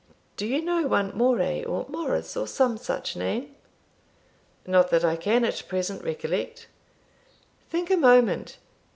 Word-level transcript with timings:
Do 0.35 0.47
you 0.47 0.63
know 0.63 0.87
one 0.87 1.15
Moray, 1.15 1.63
or 1.63 1.85
Morris, 1.87 2.35
or 2.35 2.47
some 2.47 2.75
such 2.79 3.15
name?" 3.15 3.55
"Not 4.65 4.89
that 4.89 5.05
I 5.05 5.15
can 5.15 5.45
at 5.45 5.61
present 5.67 6.03
recollect." 6.03 6.65
"Think 7.69 7.91
a 7.91 7.97
moment. 7.97 8.57